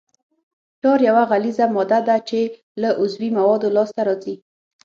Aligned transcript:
ټار 0.81 0.99
یوه 1.09 1.23
غلیظه 1.31 1.65
ماده 1.75 1.99
ده 2.07 2.15
چې 2.29 2.39
له 2.81 2.89
عضوي 3.01 3.29
موادو 3.37 3.73
لاسته 3.75 4.01
راځي 4.07 4.35